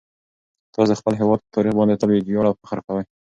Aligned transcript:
تاسو 0.73 0.89
د 0.91 0.99
خپل 0.99 1.13
هیواد 1.21 1.39
په 1.43 1.49
تاریخ 1.55 1.73
باندې 1.77 1.99
تل 1.99 2.09
ویاړ 2.11 2.45
او 2.47 2.57
فخر 2.61 2.77
کوئ. 2.87 3.03